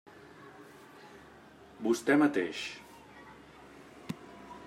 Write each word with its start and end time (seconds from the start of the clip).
Vostè 1.87 2.17
mateix. 2.23 2.65